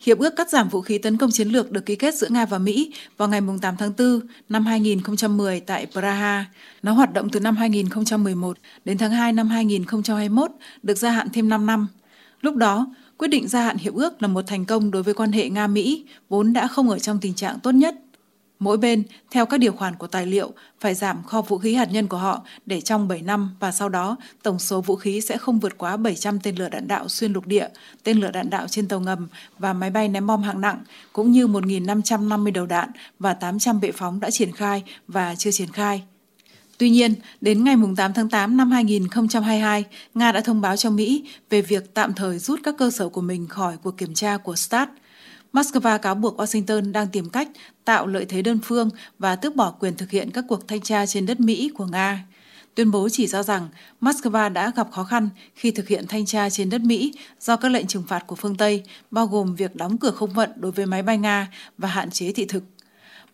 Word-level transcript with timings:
Hiệp 0.00 0.18
ước 0.18 0.36
cắt 0.36 0.50
giảm 0.50 0.68
vũ 0.68 0.80
khí 0.80 0.98
tấn 0.98 1.16
công 1.16 1.30
chiến 1.30 1.48
lược 1.48 1.72
được 1.72 1.86
ký 1.86 1.96
kết 1.96 2.14
giữa 2.14 2.28
Nga 2.30 2.46
và 2.46 2.58
Mỹ 2.58 2.92
vào 3.16 3.28
ngày 3.28 3.40
8 3.62 3.76
tháng 3.76 3.92
4 3.98 4.20
năm 4.48 4.66
2010 4.66 5.60
tại 5.60 5.86
Praha. 5.92 6.46
Nó 6.82 6.92
hoạt 6.92 7.12
động 7.12 7.28
từ 7.30 7.40
năm 7.40 7.56
2011 7.56 8.58
đến 8.84 8.98
tháng 8.98 9.10
2 9.10 9.32
năm 9.32 9.48
2021, 9.48 10.50
được 10.82 10.98
gia 10.98 11.10
hạn 11.10 11.28
thêm 11.32 11.48
5 11.48 11.66
năm. 11.66 11.86
Lúc 12.40 12.56
đó, 12.56 12.86
quyết 13.16 13.28
định 13.28 13.48
gia 13.48 13.62
hạn 13.62 13.76
hiệp 13.76 13.94
ước 13.94 14.22
là 14.22 14.28
một 14.28 14.46
thành 14.46 14.64
công 14.64 14.90
đối 14.90 15.02
với 15.02 15.14
quan 15.14 15.32
hệ 15.32 15.48
Nga-Mỹ, 15.48 16.04
vốn 16.28 16.52
đã 16.52 16.66
không 16.66 16.90
ở 16.90 16.98
trong 16.98 17.18
tình 17.20 17.34
trạng 17.34 17.60
tốt 17.60 17.70
nhất 17.70 17.94
Mỗi 18.60 18.76
bên, 18.76 19.02
theo 19.30 19.46
các 19.46 19.58
điều 19.58 19.72
khoản 19.72 19.94
của 19.94 20.06
tài 20.06 20.26
liệu, 20.26 20.52
phải 20.80 20.94
giảm 20.94 21.22
kho 21.22 21.42
vũ 21.42 21.58
khí 21.58 21.74
hạt 21.74 21.88
nhân 21.92 22.06
của 22.06 22.16
họ 22.16 22.42
để 22.66 22.80
trong 22.80 23.08
7 23.08 23.22
năm 23.22 23.56
và 23.60 23.72
sau 23.72 23.88
đó 23.88 24.16
tổng 24.42 24.58
số 24.58 24.80
vũ 24.80 24.96
khí 24.96 25.20
sẽ 25.20 25.36
không 25.36 25.58
vượt 25.58 25.78
quá 25.78 25.96
700 25.96 26.40
tên 26.40 26.56
lửa 26.56 26.68
đạn 26.68 26.88
đạo 26.88 27.08
xuyên 27.08 27.32
lục 27.32 27.46
địa, 27.46 27.68
tên 28.04 28.20
lửa 28.20 28.30
đạn 28.30 28.50
đạo 28.50 28.66
trên 28.68 28.88
tàu 28.88 29.00
ngầm 29.00 29.28
và 29.58 29.72
máy 29.72 29.90
bay 29.90 30.08
ném 30.08 30.26
bom 30.26 30.42
hạng 30.42 30.60
nặng, 30.60 30.78
cũng 31.12 31.32
như 31.32 31.46
1.550 31.46 32.52
đầu 32.52 32.66
đạn 32.66 32.90
và 33.18 33.34
800 33.34 33.80
bệ 33.80 33.92
phóng 33.92 34.20
đã 34.20 34.30
triển 34.30 34.52
khai 34.52 34.82
và 35.08 35.34
chưa 35.34 35.50
triển 35.50 35.72
khai. 35.72 36.02
Tuy 36.78 36.90
nhiên, 36.90 37.14
đến 37.40 37.64
ngày 37.64 37.76
8 37.96 38.12
tháng 38.12 38.28
8 38.28 38.56
năm 38.56 38.70
2022, 38.70 39.84
Nga 40.14 40.32
đã 40.32 40.40
thông 40.40 40.60
báo 40.60 40.76
cho 40.76 40.90
Mỹ 40.90 41.24
về 41.50 41.62
việc 41.62 41.94
tạm 41.94 42.14
thời 42.14 42.38
rút 42.38 42.60
các 42.62 42.74
cơ 42.78 42.90
sở 42.90 43.08
của 43.08 43.20
mình 43.20 43.46
khỏi 43.46 43.76
cuộc 43.82 43.96
kiểm 43.96 44.14
tra 44.14 44.36
của 44.36 44.56
START– 44.56 44.88
Moscow 45.52 45.98
cáo 45.98 46.14
buộc 46.14 46.40
Washington 46.40 46.92
đang 46.92 47.08
tìm 47.08 47.28
cách 47.28 47.48
tạo 47.84 48.06
lợi 48.06 48.24
thế 48.24 48.42
đơn 48.42 48.58
phương 48.64 48.90
và 49.18 49.36
tước 49.36 49.56
bỏ 49.56 49.70
quyền 49.70 49.96
thực 49.96 50.10
hiện 50.10 50.30
các 50.30 50.44
cuộc 50.48 50.68
thanh 50.68 50.80
tra 50.80 51.06
trên 51.06 51.26
đất 51.26 51.40
Mỹ 51.40 51.70
của 51.74 51.86
Nga. 51.86 52.24
Tuyên 52.74 52.90
bố 52.90 53.08
chỉ 53.08 53.26
ra 53.26 53.42
rằng 53.42 53.68
Moscow 54.00 54.52
đã 54.52 54.72
gặp 54.76 54.88
khó 54.92 55.04
khăn 55.04 55.28
khi 55.54 55.70
thực 55.70 55.88
hiện 55.88 56.04
thanh 56.08 56.26
tra 56.26 56.50
trên 56.50 56.70
đất 56.70 56.80
Mỹ 56.80 57.12
do 57.40 57.56
các 57.56 57.68
lệnh 57.68 57.86
trừng 57.86 58.04
phạt 58.08 58.26
của 58.26 58.36
phương 58.36 58.56
Tây, 58.56 58.82
bao 59.10 59.26
gồm 59.26 59.54
việc 59.54 59.76
đóng 59.76 59.98
cửa 59.98 60.10
không 60.10 60.30
vận 60.30 60.50
đối 60.56 60.72
với 60.72 60.86
máy 60.86 61.02
bay 61.02 61.18
Nga 61.18 61.48
và 61.78 61.88
hạn 61.88 62.10
chế 62.10 62.32
thị 62.32 62.44
thực. 62.44 62.64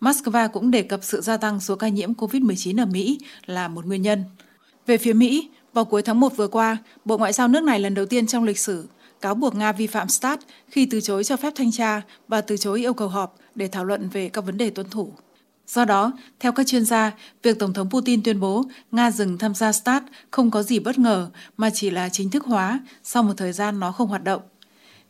Moscow 0.00 0.48
cũng 0.48 0.70
đề 0.70 0.82
cập 0.82 1.00
sự 1.02 1.20
gia 1.20 1.36
tăng 1.36 1.60
số 1.60 1.76
ca 1.76 1.88
nhiễm 1.88 2.12
COVID-19 2.12 2.82
ở 2.82 2.86
Mỹ 2.86 3.18
là 3.46 3.68
một 3.68 3.86
nguyên 3.86 4.02
nhân. 4.02 4.24
Về 4.86 4.98
phía 4.98 5.12
Mỹ, 5.12 5.48
vào 5.72 5.84
cuối 5.84 6.02
tháng 6.02 6.20
1 6.20 6.36
vừa 6.36 6.48
qua, 6.48 6.76
Bộ 7.04 7.18
Ngoại 7.18 7.32
giao 7.32 7.48
nước 7.48 7.62
này 7.62 7.80
lần 7.80 7.94
đầu 7.94 8.06
tiên 8.06 8.26
trong 8.26 8.44
lịch 8.44 8.58
sử 8.58 8.88
cáo 9.26 9.34
buộc 9.34 9.54
Nga 9.54 9.72
vi 9.72 9.86
phạm 9.86 10.08
START 10.08 10.40
khi 10.68 10.86
từ 10.90 11.00
chối 11.00 11.24
cho 11.24 11.36
phép 11.36 11.52
thanh 11.56 11.72
tra 11.72 12.02
và 12.28 12.40
từ 12.40 12.56
chối 12.56 12.80
yêu 12.80 12.94
cầu 12.94 13.08
họp 13.08 13.36
để 13.54 13.68
thảo 13.68 13.84
luận 13.84 14.08
về 14.08 14.28
các 14.28 14.40
vấn 14.40 14.58
đề 14.58 14.70
tuân 14.70 14.90
thủ. 14.90 15.12
Do 15.66 15.84
đó, 15.84 16.12
theo 16.40 16.52
các 16.52 16.66
chuyên 16.66 16.84
gia, 16.84 17.12
việc 17.42 17.58
Tổng 17.58 17.72
thống 17.72 17.90
Putin 17.90 18.22
tuyên 18.22 18.40
bố 18.40 18.64
Nga 18.92 19.10
dừng 19.10 19.38
tham 19.38 19.54
gia 19.54 19.72
START 19.72 20.04
không 20.30 20.50
có 20.50 20.62
gì 20.62 20.78
bất 20.78 20.98
ngờ 20.98 21.30
mà 21.56 21.70
chỉ 21.70 21.90
là 21.90 22.08
chính 22.08 22.30
thức 22.30 22.44
hóa 22.44 22.80
sau 23.02 23.22
một 23.22 23.32
thời 23.36 23.52
gian 23.52 23.80
nó 23.80 23.92
không 23.92 24.08
hoạt 24.08 24.24
động. 24.24 24.42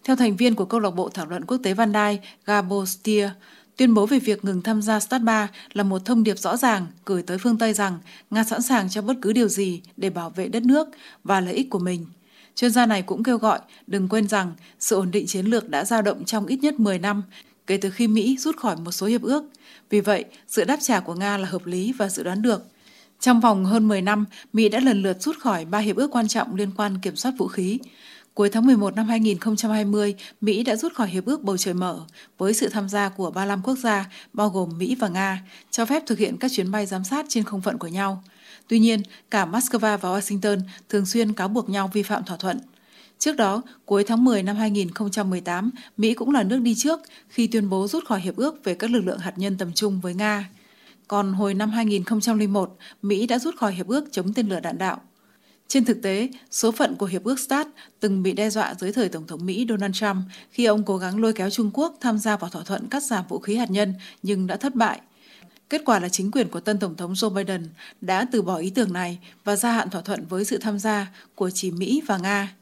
Theo 0.04 0.16
thành 0.16 0.36
viên 0.36 0.54
của 0.54 0.64
câu 0.64 0.80
lạc 0.80 0.90
bộ 0.90 1.08
thảo 1.08 1.26
luận 1.26 1.44
quốc 1.44 1.58
tế 1.62 1.74
Van 1.74 1.92
dai 1.92 2.20
Gabo 2.46 2.84
Stier, 2.84 3.30
tuyên 3.76 3.94
bố 3.94 4.06
về 4.06 4.18
việc 4.18 4.44
ngừng 4.44 4.62
tham 4.62 4.82
gia 4.82 5.00
START 5.00 5.24
3 5.24 5.48
là 5.72 5.82
một 5.82 6.04
thông 6.04 6.24
điệp 6.24 6.38
rõ 6.38 6.56
ràng 6.56 6.86
gửi 7.04 7.22
tới 7.22 7.38
phương 7.38 7.58
Tây 7.58 7.74
rằng 7.74 7.98
Nga 8.30 8.44
sẵn 8.44 8.62
sàng 8.62 8.88
cho 8.88 9.02
bất 9.02 9.14
cứ 9.22 9.32
điều 9.32 9.48
gì 9.48 9.82
để 9.96 10.10
bảo 10.10 10.30
vệ 10.30 10.48
đất 10.48 10.62
nước 10.62 10.88
và 11.24 11.40
lợi 11.40 11.54
ích 11.54 11.70
của 11.70 11.78
mình– 11.78 12.06
Chuyên 12.56 12.70
gia 12.70 12.86
này 12.86 13.02
cũng 13.02 13.22
kêu 13.22 13.38
gọi 13.38 13.60
đừng 13.86 14.08
quên 14.08 14.28
rằng 14.28 14.52
sự 14.78 14.96
ổn 14.96 15.10
định 15.10 15.26
chiến 15.26 15.46
lược 15.46 15.68
đã 15.68 15.84
dao 15.84 16.02
động 16.02 16.24
trong 16.24 16.46
ít 16.46 16.56
nhất 16.56 16.80
10 16.80 16.98
năm 16.98 17.22
kể 17.66 17.76
từ 17.76 17.90
khi 17.90 18.08
Mỹ 18.08 18.36
rút 18.38 18.56
khỏi 18.56 18.76
một 18.76 18.92
số 18.92 19.06
hiệp 19.06 19.22
ước. 19.22 19.44
Vì 19.90 20.00
vậy, 20.00 20.24
sự 20.48 20.64
đáp 20.64 20.76
trả 20.80 21.00
của 21.00 21.14
Nga 21.14 21.36
là 21.38 21.48
hợp 21.48 21.66
lý 21.66 21.92
và 21.92 22.08
dự 22.08 22.22
đoán 22.22 22.42
được. 22.42 22.62
Trong 23.20 23.40
vòng 23.40 23.64
hơn 23.64 23.88
10 23.88 24.02
năm, 24.02 24.24
Mỹ 24.52 24.68
đã 24.68 24.80
lần 24.80 25.02
lượt 25.02 25.22
rút 25.22 25.36
khỏi 25.38 25.64
ba 25.64 25.78
hiệp 25.78 25.96
ước 25.96 26.10
quan 26.10 26.28
trọng 26.28 26.54
liên 26.54 26.70
quan 26.76 26.98
kiểm 27.02 27.16
soát 27.16 27.32
vũ 27.38 27.48
khí. 27.48 27.78
Cuối 28.34 28.50
tháng 28.50 28.66
11 28.66 28.94
năm 28.94 29.08
2020, 29.08 30.14
Mỹ 30.40 30.62
đã 30.62 30.76
rút 30.76 30.94
khỏi 30.94 31.08
Hiệp 31.08 31.24
ước 31.24 31.42
Bầu 31.42 31.56
Trời 31.56 31.74
Mở 31.74 32.00
với 32.38 32.54
sự 32.54 32.68
tham 32.68 32.88
gia 32.88 33.08
của 33.08 33.30
35 33.30 33.62
quốc 33.62 33.78
gia, 33.78 34.10
bao 34.32 34.48
gồm 34.48 34.78
Mỹ 34.78 34.96
và 34.98 35.08
Nga, 35.08 35.42
cho 35.70 35.86
phép 35.86 36.02
thực 36.06 36.18
hiện 36.18 36.36
các 36.36 36.50
chuyến 36.54 36.70
bay 36.70 36.86
giám 36.86 37.04
sát 37.04 37.26
trên 37.28 37.44
không 37.44 37.62
phận 37.62 37.78
của 37.78 37.86
nhau. 37.86 38.22
Tuy 38.68 38.78
nhiên, 38.78 39.02
cả 39.30 39.46
Moscow 39.46 39.78
và 39.78 39.96
Washington 39.96 40.60
thường 40.88 41.06
xuyên 41.06 41.32
cáo 41.32 41.48
buộc 41.48 41.68
nhau 41.68 41.90
vi 41.92 42.02
phạm 42.02 42.24
thỏa 42.24 42.36
thuận. 42.36 42.58
Trước 43.18 43.36
đó, 43.36 43.62
cuối 43.84 44.04
tháng 44.04 44.24
10 44.24 44.42
năm 44.42 44.56
2018, 44.56 45.70
Mỹ 45.96 46.14
cũng 46.14 46.30
là 46.30 46.42
nước 46.42 46.58
đi 46.58 46.74
trước 46.74 47.00
khi 47.28 47.46
tuyên 47.46 47.68
bố 47.68 47.88
rút 47.88 48.04
khỏi 48.04 48.20
hiệp 48.20 48.36
ước 48.36 48.64
về 48.64 48.74
các 48.74 48.90
lực 48.90 49.00
lượng 49.00 49.18
hạt 49.18 49.32
nhân 49.36 49.58
tầm 49.58 49.72
trung 49.72 50.00
với 50.00 50.14
Nga. 50.14 50.50
Còn 51.08 51.32
hồi 51.32 51.54
năm 51.54 51.70
2001, 51.70 52.76
Mỹ 53.02 53.26
đã 53.26 53.38
rút 53.38 53.56
khỏi 53.56 53.72
hiệp 53.72 53.86
ước 53.86 54.04
chống 54.12 54.32
tên 54.34 54.48
lửa 54.48 54.60
đạn 54.60 54.78
đạo. 54.78 55.00
Trên 55.68 55.84
thực 55.84 56.02
tế, 56.02 56.28
số 56.50 56.72
phận 56.72 56.94
của 56.96 57.06
Hiệp 57.06 57.24
ước 57.24 57.40
START 57.40 57.68
từng 58.00 58.22
bị 58.22 58.32
đe 58.32 58.50
dọa 58.50 58.74
dưới 58.74 58.92
thời 58.92 59.08
Tổng 59.08 59.26
thống 59.26 59.46
Mỹ 59.46 59.66
Donald 59.68 59.94
Trump 59.94 60.16
khi 60.50 60.64
ông 60.64 60.84
cố 60.84 60.98
gắng 60.98 61.18
lôi 61.18 61.32
kéo 61.32 61.50
Trung 61.50 61.70
Quốc 61.74 61.96
tham 62.00 62.18
gia 62.18 62.36
vào 62.36 62.50
thỏa 62.50 62.62
thuận 62.62 62.88
cắt 62.88 63.02
giảm 63.02 63.24
vũ 63.28 63.38
khí 63.38 63.56
hạt 63.56 63.70
nhân 63.70 63.94
nhưng 64.22 64.46
đã 64.46 64.56
thất 64.56 64.74
bại. 64.74 65.00
Kết 65.70 65.82
quả 65.84 65.98
là 65.98 66.08
chính 66.08 66.30
quyền 66.30 66.48
của 66.48 66.60
tân 66.60 66.78
Tổng 66.78 66.96
thống 66.96 67.12
Joe 67.12 67.30
Biden 67.30 67.68
đã 68.00 68.26
từ 68.32 68.42
bỏ 68.42 68.56
ý 68.56 68.70
tưởng 68.70 68.92
này 68.92 69.18
và 69.44 69.56
gia 69.56 69.72
hạn 69.72 69.90
thỏa 69.90 70.00
thuận 70.02 70.26
với 70.26 70.44
sự 70.44 70.58
tham 70.58 70.78
gia 70.78 71.06
của 71.34 71.50
chỉ 71.50 71.70
Mỹ 71.70 72.02
và 72.06 72.18
Nga. 72.18 72.54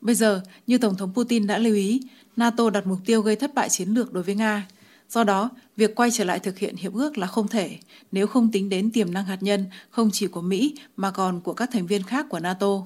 Bây 0.00 0.14
giờ, 0.14 0.42
như 0.66 0.78
Tổng 0.78 0.96
thống 0.96 1.12
Putin 1.14 1.46
đã 1.46 1.58
lưu 1.58 1.74
ý, 1.74 2.00
NATO 2.36 2.70
đặt 2.70 2.86
mục 2.86 2.98
tiêu 3.06 3.22
gây 3.22 3.36
thất 3.36 3.54
bại 3.54 3.68
chiến 3.68 3.88
lược 3.88 4.12
đối 4.12 4.22
với 4.22 4.34
Nga. 4.34 4.66
Do 5.08 5.24
đó, 5.24 5.50
việc 5.76 5.94
quay 5.94 6.10
trở 6.10 6.24
lại 6.24 6.38
thực 6.38 6.58
hiện 6.58 6.76
hiệp 6.76 6.94
ước 6.94 7.18
là 7.18 7.26
không 7.26 7.48
thể 7.48 7.78
nếu 8.12 8.26
không 8.26 8.52
tính 8.52 8.68
đến 8.68 8.90
tiềm 8.90 9.12
năng 9.14 9.24
hạt 9.24 9.42
nhân 9.42 9.64
không 9.90 10.10
chỉ 10.12 10.26
của 10.26 10.40
Mỹ 10.40 10.74
mà 10.96 11.10
còn 11.10 11.40
của 11.40 11.54
các 11.54 11.70
thành 11.72 11.86
viên 11.86 12.02
khác 12.02 12.26
của 12.28 12.40
NATO. 12.40 12.82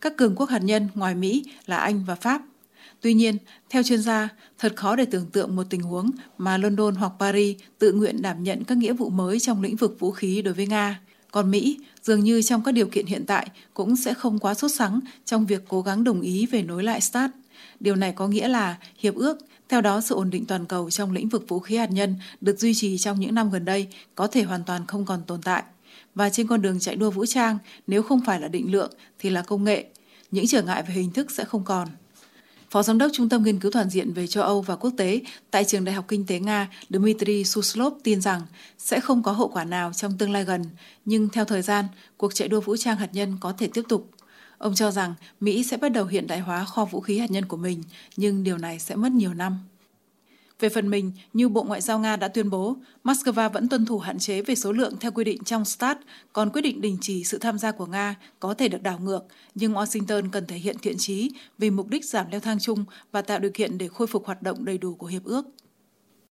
Các 0.00 0.16
cường 0.16 0.36
quốc 0.36 0.50
hạt 0.50 0.62
nhân 0.62 0.88
ngoài 0.94 1.14
Mỹ 1.14 1.44
là 1.66 1.76
Anh 1.76 2.04
và 2.04 2.14
Pháp 2.14 2.42
Tuy 3.00 3.14
nhiên, 3.14 3.36
theo 3.70 3.82
chuyên 3.82 4.02
gia, 4.02 4.28
thật 4.58 4.76
khó 4.76 4.96
để 4.96 5.04
tưởng 5.04 5.26
tượng 5.26 5.56
một 5.56 5.64
tình 5.70 5.82
huống 5.82 6.10
mà 6.38 6.58
London 6.58 6.94
hoặc 6.94 7.12
Paris 7.18 7.56
tự 7.78 7.92
nguyện 7.92 8.22
đảm 8.22 8.42
nhận 8.42 8.64
các 8.64 8.78
nghĩa 8.78 8.92
vụ 8.92 9.10
mới 9.10 9.40
trong 9.40 9.62
lĩnh 9.62 9.76
vực 9.76 9.96
vũ 10.00 10.10
khí 10.10 10.42
đối 10.42 10.54
với 10.54 10.66
Nga. 10.66 11.00
Còn 11.30 11.50
Mỹ, 11.50 11.78
dường 12.02 12.20
như 12.20 12.42
trong 12.42 12.62
các 12.64 12.72
điều 12.72 12.86
kiện 12.86 13.06
hiện 13.06 13.26
tại, 13.26 13.48
cũng 13.74 13.96
sẽ 13.96 14.14
không 14.14 14.38
quá 14.38 14.54
sốt 14.54 14.70
sắng 14.74 15.00
trong 15.24 15.46
việc 15.46 15.64
cố 15.68 15.82
gắng 15.82 16.04
đồng 16.04 16.20
ý 16.20 16.46
về 16.46 16.62
nối 16.62 16.84
lại 16.84 17.00
START. 17.00 17.32
Điều 17.80 17.96
này 17.96 18.12
có 18.12 18.28
nghĩa 18.28 18.48
là 18.48 18.76
hiệp 18.98 19.14
ước, 19.14 19.38
theo 19.68 19.80
đó 19.80 20.00
sự 20.00 20.14
ổn 20.14 20.30
định 20.30 20.44
toàn 20.44 20.66
cầu 20.66 20.90
trong 20.90 21.12
lĩnh 21.12 21.28
vực 21.28 21.48
vũ 21.48 21.58
khí 21.58 21.76
hạt 21.76 21.90
nhân 21.90 22.14
được 22.40 22.58
duy 22.58 22.74
trì 22.74 22.98
trong 22.98 23.20
những 23.20 23.34
năm 23.34 23.50
gần 23.50 23.64
đây 23.64 23.86
có 24.14 24.26
thể 24.26 24.42
hoàn 24.42 24.64
toàn 24.64 24.86
không 24.86 25.04
còn 25.04 25.22
tồn 25.26 25.42
tại. 25.42 25.62
Và 26.14 26.30
trên 26.30 26.46
con 26.46 26.62
đường 26.62 26.80
chạy 26.80 26.96
đua 26.96 27.10
vũ 27.10 27.26
trang, 27.26 27.58
nếu 27.86 28.02
không 28.02 28.20
phải 28.26 28.40
là 28.40 28.48
định 28.48 28.72
lượng 28.72 28.92
thì 29.18 29.30
là 29.30 29.42
công 29.42 29.64
nghệ, 29.64 29.86
những 30.30 30.46
trở 30.46 30.62
ngại 30.62 30.82
về 30.82 30.94
hình 30.94 31.10
thức 31.10 31.30
sẽ 31.30 31.44
không 31.44 31.64
còn. 31.64 31.88
Phó 32.70 32.82
Giám 32.82 32.98
đốc 32.98 33.10
Trung 33.14 33.28
tâm 33.28 33.42
Nghiên 33.42 33.60
cứu 33.60 33.70
Toàn 33.70 33.90
diện 33.90 34.12
về 34.12 34.26
châu 34.26 34.44
Âu 34.44 34.62
và 34.62 34.76
quốc 34.76 34.92
tế 34.96 35.20
tại 35.50 35.64
Trường 35.64 35.84
Đại 35.84 35.94
học 35.94 36.04
Kinh 36.08 36.26
tế 36.26 36.38
Nga 36.38 36.68
Dmitry 36.90 37.44
Suslov 37.44 37.94
tin 38.02 38.20
rằng 38.20 38.42
sẽ 38.78 39.00
không 39.00 39.22
có 39.22 39.32
hậu 39.32 39.48
quả 39.48 39.64
nào 39.64 39.92
trong 39.92 40.18
tương 40.18 40.32
lai 40.32 40.44
gần, 40.44 40.64
nhưng 41.04 41.28
theo 41.28 41.44
thời 41.44 41.62
gian, 41.62 41.84
cuộc 42.16 42.34
chạy 42.34 42.48
đua 42.48 42.60
vũ 42.60 42.76
trang 42.76 42.96
hạt 42.96 43.08
nhân 43.12 43.36
có 43.40 43.52
thể 43.52 43.68
tiếp 43.74 43.82
tục. 43.88 44.10
Ông 44.58 44.74
cho 44.74 44.90
rằng 44.90 45.14
Mỹ 45.40 45.64
sẽ 45.64 45.76
bắt 45.76 45.88
đầu 45.88 46.04
hiện 46.04 46.26
đại 46.26 46.38
hóa 46.38 46.64
kho 46.64 46.84
vũ 46.84 47.00
khí 47.00 47.18
hạt 47.18 47.30
nhân 47.30 47.44
của 47.44 47.56
mình, 47.56 47.82
nhưng 48.16 48.44
điều 48.44 48.58
này 48.58 48.78
sẽ 48.78 48.96
mất 48.96 49.12
nhiều 49.12 49.34
năm. 49.34 49.58
Về 50.60 50.68
phần 50.68 50.90
mình, 50.90 51.12
như 51.32 51.48
Bộ 51.48 51.62
Ngoại 51.62 51.80
giao 51.80 51.98
Nga 51.98 52.16
đã 52.16 52.28
tuyên 52.28 52.50
bố, 52.50 52.76
Moscow 53.04 53.50
vẫn 53.50 53.68
tuân 53.68 53.84
thủ 53.84 53.98
hạn 53.98 54.18
chế 54.18 54.42
về 54.42 54.54
số 54.54 54.72
lượng 54.72 54.94
theo 55.00 55.12
quy 55.12 55.24
định 55.24 55.44
trong 55.44 55.64
START, 55.64 55.98
còn 56.32 56.50
quyết 56.50 56.62
định 56.62 56.80
đình 56.80 56.98
chỉ 57.00 57.24
sự 57.24 57.38
tham 57.38 57.58
gia 57.58 57.72
của 57.72 57.86
Nga 57.86 58.16
có 58.40 58.54
thể 58.54 58.68
được 58.68 58.82
đảo 58.82 58.98
ngược, 58.98 59.20
nhưng 59.54 59.74
Washington 59.74 60.30
cần 60.32 60.46
thể 60.46 60.56
hiện 60.56 60.76
thiện 60.82 60.98
trí 60.98 61.30
vì 61.58 61.70
mục 61.70 61.88
đích 61.88 62.04
giảm 62.04 62.26
leo 62.30 62.40
thang 62.40 62.58
chung 62.58 62.84
và 63.12 63.22
tạo 63.22 63.38
điều 63.38 63.50
kiện 63.54 63.78
để 63.78 63.88
khôi 63.88 64.06
phục 64.06 64.26
hoạt 64.26 64.42
động 64.42 64.64
đầy 64.64 64.78
đủ 64.78 64.94
của 64.94 65.06
hiệp 65.06 65.24
ước. 65.24 65.46